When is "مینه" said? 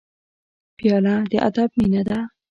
1.79-2.01